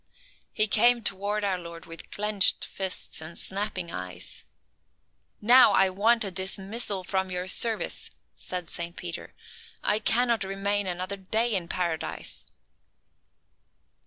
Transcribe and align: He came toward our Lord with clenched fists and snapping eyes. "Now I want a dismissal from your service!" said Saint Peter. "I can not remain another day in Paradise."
He 0.51 0.65
came 0.65 1.03
toward 1.03 1.43
our 1.43 1.59
Lord 1.59 1.85
with 1.85 2.09
clenched 2.09 2.65
fists 2.65 3.21
and 3.21 3.37
snapping 3.37 3.91
eyes. 3.91 4.45
"Now 5.39 5.73
I 5.73 5.91
want 5.91 6.23
a 6.23 6.31
dismissal 6.31 7.03
from 7.03 7.29
your 7.29 7.47
service!" 7.47 8.09
said 8.35 8.67
Saint 8.67 8.95
Peter. 8.97 9.35
"I 9.83 9.99
can 9.99 10.27
not 10.29 10.43
remain 10.43 10.87
another 10.87 11.17
day 11.17 11.53
in 11.53 11.67
Paradise." 11.67 12.47